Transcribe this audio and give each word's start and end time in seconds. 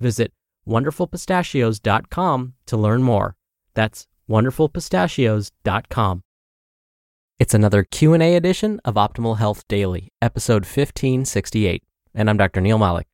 Visit 0.00 0.32
wonderfulpistachios.com 0.66 2.54
to 2.66 2.76
learn 2.76 3.02
more. 3.02 3.36
That's 3.74 4.06
wonderfulpistachios.com. 4.30 6.22
It's 7.38 7.54
another 7.54 7.84
Q&A 7.84 8.36
edition 8.36 8.80
of 8.84 8.94
Optimal 8.94 9.38
Health 9.38 9.66
Daily, 9.68 10.12
episode 10.20 10.64
1568, 10.64 11.82
and 12.14 12.28
I'm 12.30 12.36
Dr. 12.36 12.60
Neal 12.60 12.78
Malik. 12.78 13.06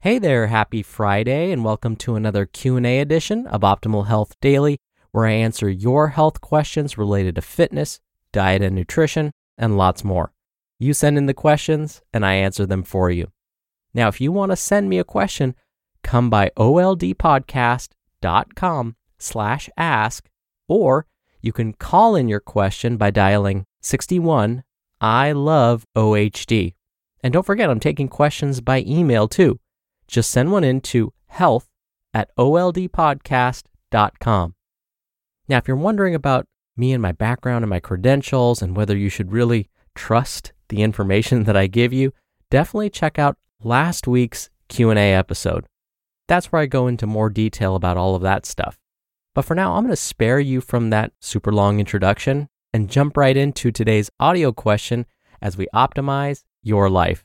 Hey 0.00 0.18
there, 0.18 0.48
happy 0.48 0.82
Friday 0.82 1.50
and 1.50 1.64
welcome 1.64 1.96
to 1.96 2.16
another 2.16 2.46
Q&A 2.46 3.00
edition 3.00 3.46
of 3.46 3.62
Optimal 3.62 4.06
Health 4.06 4.34
Daily 4.40 4.78
where 5.10 5.26
I 5.26 5.32
answer 5.32 5.70
your 5.70 6.08
health 6.08 6.40
questions 6.40 6.98
related 6.98 7.36
to 7.36 7.42
fitness, 7.42 8.00
diet 8.32 8.62
and 8.62 8.76
nutrition, 8.76 9.32
and 9.56 9.78
lots 9.78 10.04
more. 10.04 10.32
You 10.78 10.92
send 10.92 11.16
in 11.16 11.26
the 11.26 11.34
questions 11.34 12.02
and 12.12 12.24
I 12.26 12.34
answer 12.34 12.66
them 12.66 12.82
for 12.82 13.10
you. 13.10 13.28
Now, 13.94 14.08
if 14.08 14.20
you 14.20 14.30
want 14.30 14.52
to 14.52 14.56
send 14.56 14.90
me 14.90 14.98
a 14.98 15.04
question, 15.04 15.54
come 16.06 16.30
by 16.30 16.50
oldpodcast.com 16.56 18.96
slash 19.18 19.68
ask, 19.76 20.28
or 20.68 21.06
you 21.42 21.52
can 21.52 21.72
call 21.72 22.14
in 22.14 22.28
your 22.28 22.38
question 22.40 22.96
by 22.96 23.10
dialing 23.10 23.64
61 23.82 24.62
I 25.00 25.32
love 25.32 25.84
OHD. 25.94 26.74
And 27.22 27.32
don't 27.32 27.44
forget, 27.44 27.68
I'm 27.68 27.80
taking 27.80 28.08
questions 28.08 28.62
by 28.62 28.82
email 28.86 29.28
too. 29.28 29.60
Just 30.06 30.30
send 30.30 30.52
one 30.52 30.64
in 30.64 30.80
to 30.82 31.12
health 31.26 31.68
at 32.14 32.30
oldpodcast.com. 32.36 34.54
Now, 35.48 35.58
if 35.58 35.68
you're 35.68 35.76
wondering 35.76 36.14
about 36.14 36.46
me 36.76 36.92
and 36.92 37.02
my 37.02 37.12
background 37.12 37.64
and 37.64 37.70
my 37.70 37.80
credentials 37.80 38.62
and 38.62 38.76
whether 38.76 38.96
you 38.96 39.08
should 39.08 39.32
really 39.32 39.68
trust 39.94 40.52
the 40.68 40.82
information 40.82 41.44
that 41.44 41.56
I 41.56 41.66
give 41.66 41.92
you, 41.92 42.12
definitely 42.50 42.90
check 42.90 43.18
out 43.18 43.36
last 43.62 44.06
week's 44.06 44.50
Q&A 44.68 45.14
episode. 45.14 45.66
That's 46.28 46.50
where 46.50 46.62
I 46.62 46.66
go 46.66 46.86
into 46.86 47.06
more 47.06 47.30
detail 47.30 47.76
about 47.76 47.96
all 47.96 48.14
of 48.14 48.22
that 48.22 48.46
stuff. 48.46 48.78
But 49.34 49.44
for 49.44 49.54
now, 49.54 49.74
I'm 49.74 49.84
going 49.84 49.92
to 49.92 49.96
spare 49.96 50.40
you 50.40 50.60
from 50.60 50.90
that 50.90 51.12
super 51.20 51.52
long 51.52 51.78
introduction 51.78 52.48
and 52.72 52.90
jump 52.90 53.16
right 53.16 53.36
into 53.36 53.70
today's 53.70 54.10
audio 54.18 54.52
question 54.52 55.06
as 55.40 55.56
we 55.56 55.68
optimize 55.74 56.42
your 56.62 56.90
life. 56.90 57.24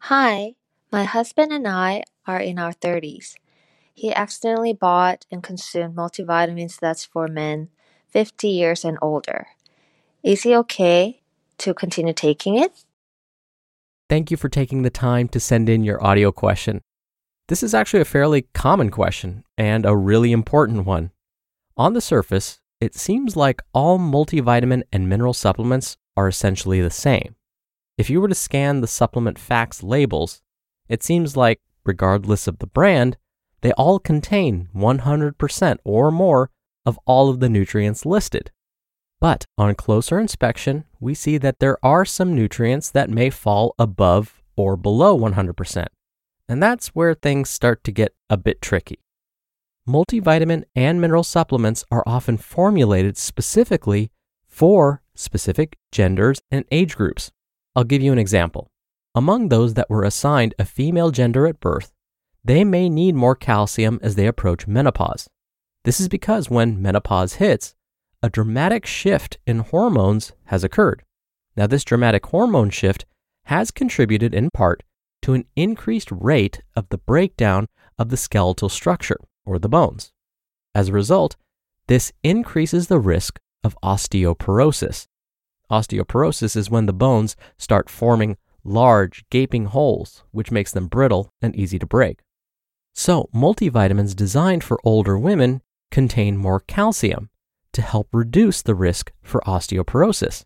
Hi, 0.00 0.54
my 0.92 1.02
husband 1.02 1.52
and 1.52 1.66
I 1.66 2.04
are 2.26 2.38
in 2.38 2.60
our 2.60 2.72
30s. 2.72 3.34
He 3.92 4.14
accidentally 4.14 4.72
bought 4.72 5.26
and 5.32 5.42
consumed 5.42 5.96
multivitamins 5.96 6.78
that's 6.78 7.04
for 7.04 7.26
men 7.26 7.70
50 8.10 8.46
years 8.46 8.84
and 8.84 8.98
older. 9.02 9.48
Is 10.22 10.42
he 10.42 10.54
okay 10.56 11.22
to 11.58 11.74
continue 11.74 12.12
taking 12.12 12.56
it? 12.56 12.85
Thank 14.08 14.30
you 14.30 14.36
for 14.36 14.48
taking 14.48 14.82
the 14.82 14.90
time 14.90 15.26
to 15.28 15.40
send 15.40 15.68
in 15.68 15.82
your 15.82 16.02
audio 16.04 16.30
question. 16.30 16.80
This 17.48 17.64
is 17.64 17.74
actually 17.74 18.02
a 18.02 18.04
fairly 18.04 18.42
common 18.54 18.90
question 18.90 19.42
and 19.58 19.84
a 19.84 19.96
really 19.96 20.30
important 20.30 20.86
one. 20.86 21.10
On 21.76 21.92
the 21.92 22.00
surface, 22.00 22.60
it 22.80 22.94
seems 22.94 23.34
like 23.34 23.62
all 23.72 23.98
multivitamin 23.98 24.84
and 24.92 25.08
mineral 25.08 25.32
supplements 25.32 25.96
are 26.16 26.28
essentially 26.28 26.80
the 26.80 26.90
same. 26.90 27.34
If 27.98 28.08
you 28.08 28.20
were 28.20 28.28
to 28.28 28.34
scan 28.34 28.80
the 28.80 28.86
supplement 28.86 29.40
facts 29.40 29.82
labels, 29.82 30.40
it 30.88 31.02
seems 31.02 31.36
like, 31.36 31.60
regardless 31.84 32.46
of 32.46 32.60
the 32.60 32.66
brand, 32.68 33.16
they 33.62 33.72
all 33.72 33.98
contain 33.98 34.68
100% 34.72 35.78
or 35.82 36.12
more 36.12 36.50
of 36.84 36.98
all 37.06 37.28
of 37.28 37.40
the 37.40 37.48
nutrients 37.48 38.06
listed. 38.06 38.52
But 39.20 39.46
on 39.58 39.74
closer 39.74 40.20
inspection, 40.20 40.84
we 41.00 41.14
see 41.14 41.38
that 41.38 41.58
there 41.58 41.78
are 41.84 42.04
some 42.04 42.34
nutrients 42.34 42.90
that 42.90 43.10
may 43.10 43.30
fall 43.30 43.74
above 43.78 44.42
or 44.56 44.76
below 44.76 45.18
100%. 45.18 45.86
And 46.48 46.62
that's 46.62 46.88
where 46.88 47.14
things 47.14 47.50
start 47.50 47.82
to 47.84 47.92
get 47.92 48.14
a 48.30 48.36
bit 48.36 48.62
tricky. 48.62 49.00
Multivitamin 49.88 50.64
and 50.74 51.00
mineral 51.00 51.24
supplements 51.24 51.84
are 51.90 52.02
often 52.06 52.36
formulated 52.36 53.16
specifically 53.16 54.10
for 54.48 55.02
specific 55.14 55.76
genders 55.92 56.40
and 56.50 56.64
age 56.70 56.96
groups. 56.96 57.30
I'll 57.74 57.84
give 57.84 58.02
you 58.02 58.12
an 58.12 58.18
example. 58.18 58.68
Among 59.14 59.48
those 59.48 59.74
that 59.74 59.88
were 59.88 60.02
assigned 60.02 60.54
a 60.58 60.64
female 60.64 61.10
gender 61.10 61.46
at 61.46 61.60
birth, 61.60 61.92
they 62.44 62.64
may 62.64 62.88
need 62.88 63.14
more 63.14 63.34
calcium 63.34 63.98
as 64.02 64.14
they 64.14 64.26
approach 64.26 64.66
menopause. 64.66 65.28
This 65.84 66.00
is 66.00 66.08
because 66.08 66.50
when 66.50 66.82
menopause 66.82 67.34
hits, 67.34 67.74
a 68.26 68.28
dramatic 68.28 68.84
shift 68.84 69.38
in 69.46 69.60
hormones 69.60 70.32
has 70.46 70.64
occurred. 70.64 71.04
Now, 71.56 71.68
this 71.68 71.84
dramatic 71.84 72.26
hormone 72.26 72.70
shift 72.70 73.06
has 73.44 73.70
contributed 73.70 74.34
in 74.34 74.50
part 74.50 74.82
to 75.22 75.34
an 75.34 75.44
increased 75.54 76.08
rate 76.10 76.60
of 76.74 76.88
the 76.88 76.98
breakdown 76.98 77.68
of 78.00 78.08
the 78.08 78.16
skeletal 78.16 78.68
structure, 78.68 79.20
or 79.44 79.60
the 79.60 79.68
bones. 79.68 80.10
As 80.74 80.88
a 80.88 80.92
result, 80.92 81.36
this 81.86 82.12
increases 82.24 82.88
the 82.88 82.98
risk 82.98 83.38
of 83.62 83.78
osteoporosis. 83.80 85.06
Osteoporosis 85.70 86.56
is 86.56 86.68
when 86.68 86.86
the 86.86 86.92
bones 86.92 87.36
start 87.58 87.88
forming 87.88 88.38
large, 88.64 89.24
gaping 89.30 89.66
holes, 89.66 90.24
which 90.32 90.50
makes 90.50 90.72
them 90.72 90.88
brittle 90.88 91.32
and 91.40 91.54
easy 91.54 91.78
to 91.78 91.86
break. 91.86 92.22
So, 92.92 93.30
multivitamins 93.32 94.16
designed 94.16 94.64
for 94.64 94.80
older 94.82 95.16
women 95.16 95.62
contain 95.92 96.36
more 96.36 96.58
calcium 96.58 97.30
to 97.76 97.82
help 97.82 98.08
reduce 98.12 98.62
the 98.62 98.74
risk 98.74 99.12
for 99.22 99.42
osteoporosis. 99.42 100.44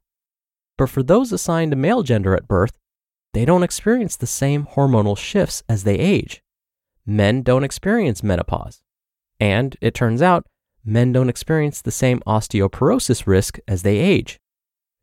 But 0.77 0.91
for 0.91 1.03
those 1.03 1.32
assigned 1.32 1.73
a 1.73 1.77
male 1.77 2.03
gender 2.03 2.35
at 2.35 2.49
birth, 2.49 2.73
they 3.32 3.44
don't 3.44 3.62
experience 3.62 4.17
the 4.17 4.27
same 4.27 4.67
hormonal 4.67 5.17
shifts 5.17 5.62
as 5.69 5.85
they 5.85 5.94
age. 5.94 6.43
Men 7.06 7.43
don't 7.43 7.62
experience 7.62 8.25
menopause. 8.25 8.82
And 9.38 9.77
it 9.81 9.94
turns 9.94 10.21
out, 10.21 10.44
men 10.85 11.12
don't 11.12 11.29
experience 11.29 11.81
the 11.81 11.93
same 11.93 12.21
osteoporosis 12.27 13.29
risk 13.29 13.59
as 13.69 13.83
they 13.83 13.99
age. 13.99 14.41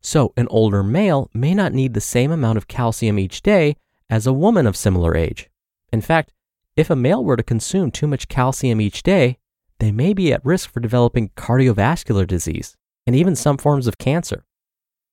So, 0.02 0.34
an 0.36 0.46
older 0.50 0.82
male 0.82 1.30
may 1.32 1.54
not 1.54 1.72
need 1.72 1.94
the 1.94 2.00
same 2.00 2.30
amount 2.30 2.58
of 2.58 2.68
calcium 2.68 3.18
each 3.18 3.40
day 3.40 3.76
as 4.10 4.26
a 4.26 4.32
woman 4.34 4.66
of 4.66 4.76
similar 4.76 5.16
age. 5.16 5.48
In 5.92 6.02
fact, 6.02 6.32
if 6.76 6.90
a 6.90 6.96
male 6.96 7.24
were 7.24 7.36
to 7.36 7.42
consume 7.42 7.90
too 7.90 8.06
much 8.06 8.28
calcium 8.28 8.80
each 8.80 9.02
day, 9.02 9.38
they 9.80 9.92
may 9.92 10.12
be 10.12 10.32
at 10.32 10.44
risk 10.44 10.70
for 10.70 10.80
developing 10.80 11.30
cardiovascular 11.30 12.26
disease 12.26 12.76
and 13.06 13.14
even 13.14 13.36
some 13.36 13.56
forms 13.56 13.86
of 13.86 13.98
cancer. 13.98 14.44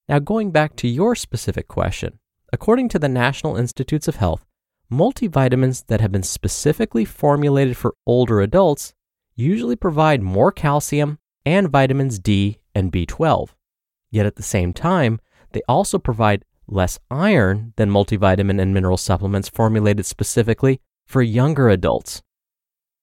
Now, 0.09 0.19
going 0.19 0.51
back 0.51 0.75
to 0.77 0.87
your 0.87 1.15
specific 1.15 1.67
question, 1.67 2.19
according 2.51 2.89
to 2.89 2.99
the 2.99 3.09
National 3.09 3.57
Institutes 3.57 4.07
of 4.07 4.17
Health, 4.17 4.45
multivitamins 4.91 5.85
that 5.87 6.01
have 6.01 6.11
been 6.11 6.23
specifically 6.23 7.05
formulated 7.05 7.75
for 7.77 7.95
older 8.05 8.41
adults 8.41 8.93
usually 9.35 9.75
provide 9.75 10.21
more 10.21 10.51
calcium 10.51 11.19
and 11.45 11.69
vitamins 11.69 12.19
D 12.19 12.59
and 12.73 12.91
B12. 12.91 13.49
Yet 14.11 14.25
at 14.25 14.35
the 14.35 14.43
same 14.43 14.73
time, 14.73 15.19
they 15.51 15.61
also 15.67 15.99
provide 15.99 16.45
less 16.67 16.99
iron 17.11 17.73
than 17.75 17.91
multivitamin 17.91 18.61
and 18.61 18.73
mineral 18.73 18.97
supplements 18.97 19.49
formulated 19.49 20.05
specifically 20.05 20.81
for 21.05 21.21
younger 21.21 21.69
adults. 21.69 22.21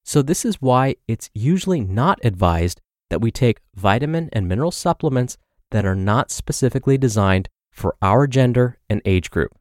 So, 0.03 0.21
this 0.21 0.43
is 0.43 0.61
why 0.61 0.95
it's 1.07 1.29
usually 1.33 1.81
not 1.81 2.19
advised 2.23 2.81
that 3.09 3.21
we 3.21 3.31
take 3.31 3.61
vitamin 3.75 4.29
and 4.33 4.47
mineral 4.47 4.71
supplements 4.71 5.37
that 5.71 5.85
are 5.85 5.95
not 5.95 6.31
specifically 6.31 6.97
designed 6.97 7.49
for 7.71 7.95
our 8.01 8.27
gender 8.27 8.77
and 8.89 9.01
age 9.05 9.31
group. 9.31 9.51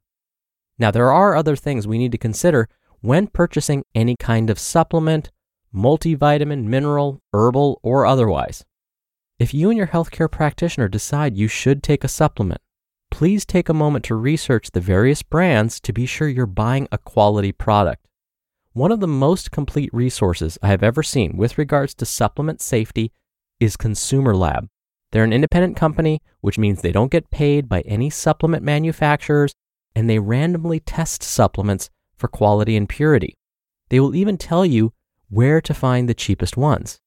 Now, 0.79 0.91
there 0.91 1.13
are 1.13 1.37
other 1.37 1.57
things 1.57 1.87
we 1.87 1.99
need 1.99 2.13
to 2.13 2.19
consider 2.19 2.69
when 3.01 3.27
purchasing 3.27 3.85
any 3.95 4.17
kind 4.17 4.51
of 4.51 4.59
supplement, 4.59 5.31
multivitamin, 5.75 6.65
mineral, 6.65 7.21
herbal, 7.33 7.81
or 7.83 8.05
otherwise. 8.05 8.65
If 9.39 9.55
you 9.55 9.71
and 9.71 9.79
your 9.79 9.89
healthcare 9.89 10.31
practitioner 10.31 10.89
decide 10.89 11.37
you 11.37 11.49
should 11.49 11.83
take 11.83 12.05
a 12.05 12.09
supplement, 12.09 12.61
please 13.11 13.45
take 13.45 13.69
a 13.69 13.75
moment 13.75 14.05
to 14.07 14.15
research 14.15 14.71
the 14.71 14.81
various 14.81 15.23
brands 15.23 15.81
to 15.81 15.93
be 15.93 16.07
sure 16.07 16.29
you're 16.29 16.47
buying 16.47 16.89
a 16.93 16.99
quality 16.99 17.53
product. 17.53 18.07
One 18.75 18.91
of 18.91 19.01
the 19.01 19.07
most 19.07 19.51
complete 19.51 19.91
resources 19.93 20.57
I 20.63 20.69
have 20.69 20.83
ever 20.83 21.03
seen 21.03 21.37
with 21.37 21.59
regards 21.59 21.95
to 21.97 22.07
supplement 22.07 22.63
safety 22.63 23.13
is 23.61 23.77
Consumer 23.77 24.35
Lab. 24.35 24.67
They're 25.11 25.25
an 25.25 25.33
independent 25.35 25.77
company, 25.77 26.23
which 26.41 26.57
means 26.57 26.81
they 26.81 26.91
don't 26.91 27.11
get 27.11 27.31
paid 27.31 27.69
by 27.69 27.83
any 27.83 28.09
supplement 28.09 28.65
manufacturers, 28.65 29.55
and 29.95 30.09
they 30.09 30.19
randomly 30.19 30.81
test 30.81 31.23
supplements 31.23 31.91
for 32.17 32.29
quality 32.29 32.75
and 32.75 32.89
purity. 32.89 33.35
They 33.91 34.01
will 34.01 34.15
even 34.15 34.39
tell 34.39 34.65
you 34.65 34.95
where 35.29 35.61
to 35.61 35.75
find 35.75 36.09
the 36.09 36.15
cheapest 36.15 36.57
ones. 36.57 36.99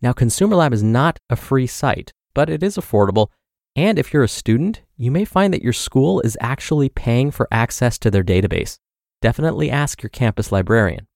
Now, 0.00 0.14
Consumer 0.14 0.56
Lab 0.56 0.72
is 0.72 0.82
not 0.82 1.18
a 1.28 1.36
free 1.36 1.66
site, 1.66 2.14
but 2.32 2.48
it 2.48 2.62
is 2.62 2.78
affordable. 2.78 3.28
And 3.76 3.98
if 3.98 4.14
you're 4.14 4.24
a 4.24 4.28
student, 4.28 4.80
you 4.96 5.10
may 5.10 5.26
find 5.26 5.52
that 5.52 5.62
your 5.62 5.74
school 5.74 6.22
is 6.22 6.38
actually 6.40 6.88
paying 6.88 7.30
for 7.30 7.46
access 7.52 7.98
to 7.98 8.10
their 8.10 8.24
database 8.24 8.78
definitely 9.20 9.70
ask 9.70 10.02
your 10.02 10.10
campus 10.10 10.52
librarian. 10.52 11.06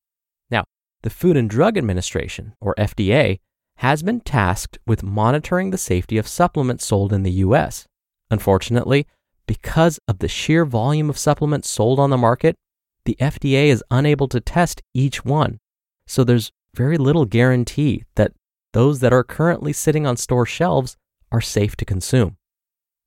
Now, 0.51 0.65
the 1.03 1.11
Food 1.11 1.37
and 1.37 1.49
Drug 1.49 1.77
Administration, 1.77 2.55
or 2.61 2.75
FDA, 2.77 3.39
has 3.77 4.03
been 4.03 4.21
tasked 4.21 4.79
with 4.87 5.03
monitoring 5.03 5.71
the 5.71 5.79
safety 5.79 6.19
of 6.19 6.29
supplements 6.29 6.85
sold 6.85 7.13
in 7.13 7.23
the 7.23 7.33
US. 7.33 7.87
Unfortunately, 8.31 9.07
because 9.47 9.99
of 10.07 10.21
the 10.21 10.29
sheer 10.29 10.65
volume 10.65 11.11
of 11.11 11.19
supplements 11.19 11.69
sold 11.69 11.99
on 11.99 12.11
the 12.11 12.17
market, 12.17 12.55
the 13.05 13.17
FDA 13.21 13.67
is 13.67 13.85
unable 13.91 14.29
to 14.29 14.41
test 14.41 14.83
each 14.95 15.25
one. 15.25 15.59
So 16.07 16.23
there's 16.23 16.53
very 16.75 16.97
little 16.97 17.25
guarantee 17.25 18.05
that 18.15 18.33
those 18.73 19.01
that 19.01 19.13
are 19.13 19.25
currently 19.25 19.73
sitting 19.73 20.07
on 20.07 20.17
store 20.17 20.47
shelves 20.47 20.97
are 21.31 21.41
safe 21.41 21.77
to 21.77 21.85
consume. 21.85 22.37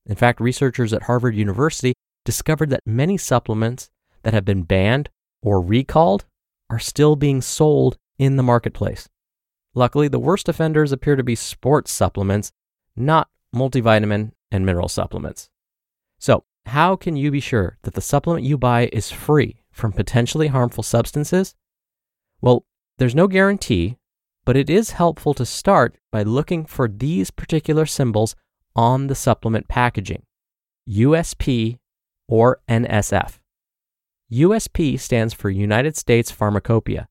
In 0.06 0.16
fact, 0.16 0.40
researchers 0.40 0.94
at 0.94 1.04
Harvard 1.04 1.36
University 1.36 1.94
discovered 2.26 2.70
that 2.70 2.82
many 2.86 3.18
supplements 3.18 3.90
that 4.26 4.34
have 4.34 4.44
been 4.44 4.64
banned 4.64 5.10
or 5.44 5.62
recalled 5.62 6.26
are 6.70 6.80
still 6.80 7.16
being 7.16 7.42
sold 7.42 7.98
in 8.18 8.36
the 8.36 8.44
marketplace. 8.44 9.08
Luckily, 9.76 10.08
the 10.08 10.20
worst 10.20 10.50
offenders 10.50 10.92
appear 10.92 11.16
to 11.16 11.24
be 11.24 11.36
sports 11.36 11.92
supplements, 11.92 12.52
not 12.96 13.30
multivitamin 13.56 14.32
and 14.52 14.66
mineral 14.66 14.90
supplements. 14.90 15.50
So, 16.20 16.44
how 16.66 16.96
can 16.96 17.16
you 17.16 17.30
be 17.30 17.40
sure 17.40 17.78
that 17.84 17.94
the 17.94 18.02
supplement 18.02 18.44
you 18.44 18.58
buy 18.58 18.90
is 18.92 19.12
free 19.12 19.62
from 19.72 19.94
potentially 19.94 20.48
harmful 20.48 20.82
substances? 20.82 21.54
Well, 22.42 22.66
there's 22.98 23.14
no 23.14 23.28
guarantee, 23.28 23.98
but 24.44 24.58
it 24.58 24.72
is 24.72 24.92
helpful 24.92 25.36
to 25.36 25.46
start 25.46 25.98
by 26.12 26.24
looking 26.24 26.66
for 26.66 26.88
these 26.88 27.30
particular 27.30 27.86
symbols 27.86 28.36
on 28.76 29.06
the 29.06 29.16
supplement 29.16 29.68
packaging 29.68 30.24
USP 30.90 31.78
or 32.28 32.62
NSF. 32.68 33.38
USP 34.32 35.00
stands 35.00 35.36
for 35.36 35.52
United 35.52 35.96
States 35.96 36.32
Pharmacopoeia. 36.32 37.08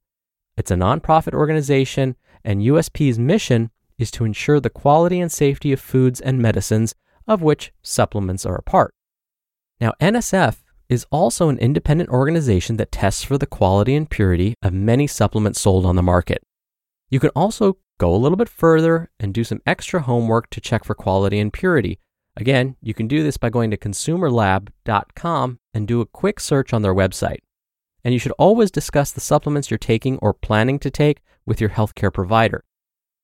It's 0.57 0.73
a 0.73 0.77
nonprofit 0.77 1.33
organization, 1.33 2.17
and 2.45 2.61
USP's 2.61 3.21
mission 3.21 3.71
is 3.99 4.11
to 4.13 4.25
ensure 4.25 4.59
the 4.59 4.71
quality 4.71 5.21
and 5.21 5.31
safety 5.31 5.73
of 5.73 5.81
foods 5.81 6.21
and 6.21 6.43
medicines, 6.43 6.95
of 7.29 7.41
which 7.41 7.73
supplements 7.83 8.45
are 8.45 8.57
a 8.57 8.63
part. 8.63 8.95
Now, 9.81 9.93
NSF 10.01 10.57
is 10.89 11.07
also 11.13 11.49
an 11.49 11.59
independent 11.59 12.11
organization 12.11 12.79
that 12.79 12.91
tests 12.91 13.23
for 13.23 13.39
the 13.39 13.47
quality 13.47 13.95
and 13.95 14.11
purity 14.11 14.55
of 14.61 14.73
many 14.73 15.07
supplements 15.07 15.61
sold 15.61 15.87
on 15.87 15.95
the 15.95 16.03
market. 16.03 16.43
You 17.11 17.21
can 17.21 17.31
also 17.31 17.79
go 17.99 18.13
a 18.13 18.19
little 18.19 18.37
bit 18.37 18.49
further 18.49 19.09
and 19.21 19.33
do 19.33 19.45
some 19.45 19.63
extra 19.67 20.03
homework 20.03 20.51
to 20.51 20.61
check 20.61 20.85
for 20.85 20.97
quality 20.97 21.39
and 21.39 21.53
purity, 21.53 22.01
Again, 22.37 22.77
you 22.81 22.95
can 22.95 23.07
do 23.07 23.23
this 23.23 23.37
by 23.37 23.51
going 23.51 23.71
to 23.71 23.77
consumerlab.com 23.77 25.59
and 25.73 25.89
do 25.89 26.01
a 26.01 26.07
quick 26.07 26.41
search 26.41 26.73
on 26.73 26.83
their 26.83 26.95
website. 26.95 27.39
And 28.03 28.13
you 28.13 28.19
should 28.19 28.33
always 28.33 28.71
discuss 28.71 29.13
the 29.13 29.21
supplements 29.21 29.71
you're 29.71 29.79
taking 29.79 30.19
or 30.19 30.35
planning 30.35 30.79
to 30.81 30.91
take 30.91 31.23
with 31.47 31.61
your 31.61 31.71
healthcare 31.71 32.13
provider. 32.13 32.65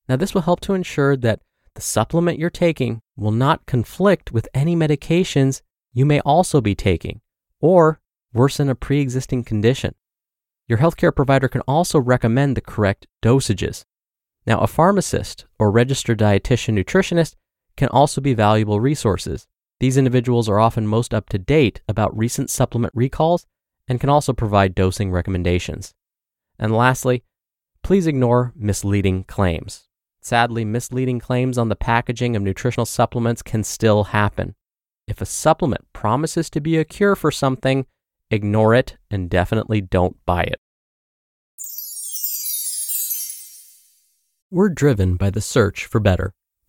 Now, 0.08 0.16
this 0.16 0.32
will 0.32 0.42
help 0.42 0.60
to 0.60 0.74
ensure 0.74 1.16
that 1.16 1.40
the 1.74 1.80
supplement 1.80 2.38
you're 2.38 2.50
taking 2.50 3.00
will 3.16 3.30
not 3.32 3.66
conflict 3.66 4.32
with 4.32 4.48
any 4.54 4.74
medications 4.74 5.62
you 5.92 6.06
may 6.06 6.20
also 6.20 6.60
be 6.60 6.74
taking 6.74 7.20
or 7.60 8.00
worsen 8.32 8.68
a 8.68 8.74
pre 8.74 9.00
existing 9.00 9.44
condition. 9.44 9.94
Your 10.68 10.78
healthcare 10.78 11.14
provider 11.14 11.48
can 11.48 11.62
also 11.62 11.98
recommend 11.98 12.56
the 12.56 12.60
correct 12.60 13.06
dosages. 13.22 13.84
Now, 14.46 14.60
a 14.60 14.66
pharmacist 14.66 15.46
or 15.58 15.70
registered 15.70 16.18
dietitian 16.18 16.78
nutritionist 16.78 17.34
can 17.80 17.88
also 17.88 18.20
be 18.20 18.34
valuable 18.34 18.78
resources. 18.78 19.46
These 19.78 19.96
individuals 19.96 20.50
are 20.50 20.60
often 20.60 20.86
most 20.86 21.14
up 21.14 21.30
to 21.30 21.38
date 21.38 21.80
about 21.88 22.14
recent 22.14 22.50
supplement 22.50 22.92
recalls 22.94 23.46
and 23.88 23.98
can 23.98 24.10
also 24.10 24.34
provide 24.34 24.74
dosing 24.74 25.10
recommendations. 25.10 25.94
And 26.58 26.76
lastly, 26.76 27.24
please 27.82 28.06
ignore 28.06 28.52
misleading 28.54 29.24
claims. 29.24 29.88
Sadly, 30.20 30.62
misleading 30.62 31.20
claims 31.20 31.56
on 31.56 31.70
the 31.70 31.74
packaging 31.74 32.36
of 32.36 32.42
nutritional 32.42 32.84
supplements 32.84 33.40
can 33.40 33.64
still 33.64 34.04
happen. 34.04 34.56
If 35.06 35.22
a 35.22 35.24
supplement 35.24 35.90
promises 35.94 36.50
to 36.50 36.60
be 36.60 36.76
a 36.76 36.84
cure 36.84 37.16
for 37.16 37.30
something, 37.30 37.86
ignore 38.30 38.74
it 38.74 38.98
and 39.10 39.30
definitely 39.30 39.80
don't 39.80 40.18
buy 40.26 40.42
it. 40.42 40.60
We're 44.50 44.68
driven 44.68 45.16
by 45.16 45.30
the 45.30 45.40
search 45.40 45.86
for 45.86 45.98
better. 45.98 46.34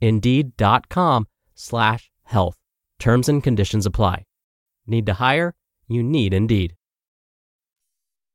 Indeed.com 0.00 1.26
slash 1.54 2.10
health. 2.24 2.58
Terms 2.98 3.28
and 3.28 3.40
conditions 3.42 3.86
apply. 3.86 4.24
Need 4.86 5.06
to 5.06 5.14
hire? 5.14 5.54
You 5.88 6.02
need 6.02 6.34
Indeed. 6.34 6.76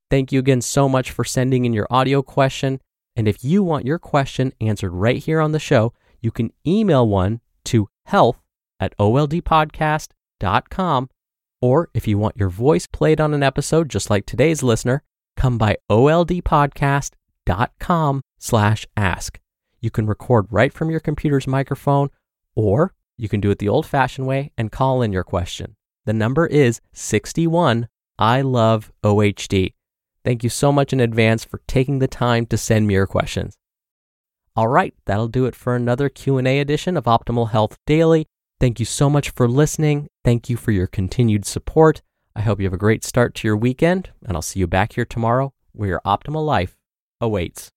Thank 0.09 0.31
you 0.31 0.39
again 0.39 0.61
so 0.61 0.89
much 0.89 1.11
for 1.11 1.23
sending 1.23 1.65
in 1.65 1.73
your 1.73 1.85
audio 1.89 2.23
question. 2.23 2.81
And 3.15 3.27
if 3.27 3.43
you 3.43 3.63
want 3.63 3.85
your 3.85 3.99
question 3.99 4.53
answered 4.59 4.91
right 4.91 5.17
here 5.17 5.39
on 5.39 5.51
the 5.51 5.59
show, 5.59 5.93
you 6.21 6.31
can 6.31 6.51
email 6.65 7.07
one 7.07 7.41
to 7.65 7.89
health 8.05 8.41
at 8.79 8.97
oldpodcast.com 8.97 11.09
Or 11.61 11.89
if 11.93 12.07
you 12.07 12.17
want 12.17 12.37
your 12.37 12.49
voice 12.49 12.87
played 12.87 13.21
on 13.21 13.33
an 13.33 13.43
episode 13.43 13.89
just 13.89 14.09
like 14.09 14.25
today's 14.25 14.63
listener, 14.63 15.03
come 15.35 15.57
by 15.57 15.75
oldpodcast.com 15.91 18.21
slash 18.39 18.87
ask. 18.95 19.39
You 19.81 19.91
can 19.91 20.07
record 20.07 20.47
right 20.49 20.73
from 20.73 20.89
your 20.89 20.99
computer's 20.99 21.47
microphone, 21.47 22.09
or 22.55 22.93
you 23.17 23.29
can 23.29 23.41
do 23.41 23.51
it 23.51 23.59
the 23.59 23.69
old 23.69 23.85
fashioned 23.85 24.27
way 24.27 24.51
and 24.57 24.71
call 24.71 25.01
in 25.01 25.13
your 25.13 25.23
question. 25.23 25.75
The 26.05 26.13
number 26.13 26.45
is 26.47 26.81
61 26.93 27.87
I 28.17 28.41
love 28.41 28.91
OHD. 29.03 29.73
Thank 30.25 30.43
you 30.43 30.49
so 30.49 30.73
much 30.73 30.91
in 30.91 30.99
advance 30.99 31.45
for 31.45 31.61
taking 31.67 31.99
the 31.99 32.07
time 32.07 32.45
to 32.47 32.57
send 32.57 32.85
me 32.85 32.95
your 32.95 33.07
questions. 33.07 33.55
All 34.55 34.67
right, 34.67 34.93
that'll 35.05 35.29
do 35.29 35.45
it 35.45 35.55
for 35.55 35.75
another 35.75 36.09
Q&A 36.09 36.59
edition 36.59 36.97
of 36.97 37.05
Optimal 37.05 37.51
Health 37.51 37.77
Daily. 37.85 38.27
Thank 38.59 38.79
you 38.79 38.85
so 38.85 39.09
much 39.09 39.29
for 39.29 39.47
listening. 39.47 40.09
Thank 40.25 40.49
you 40.49 40.57
for 40.57 40.71
your 40.71 40.87
continued 40.87 41.45
support. 41.45 42.01
I 42.35 42.41
hope 42.41 42.59
you 42.59 42.65
have 42.65 42.73
a 42.73 42.77
great 42.77 43.05
start 43.05 43.35
to 43.35 43.47
your 43.47 43.55
weekend, 43.55 44.09
and 44.25 44.35
I'll 44.35 44.41
see 44.41 44.59
you 44.59 44.67
back 44.67 44.93
here 44.93 45.05
tomorrow 45.05 45.53
where 45.71 45.89
your 45.89 46.01
optimal 46.05 46.45
life 46.45 46.75
awaits. 47.21 47.67